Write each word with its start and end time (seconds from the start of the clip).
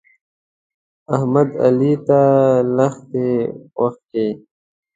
احمد؛ 1.13 1.49
علي 1.63 1.93
ته 2.07 2.19
لښتې 2.77 3.29
وکښې. 3.81 4.27